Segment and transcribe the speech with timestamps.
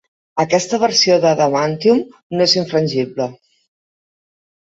[0.43, 1.99] Aquesta versió d'adamantium
[2.37, 3.29] no és infrangible.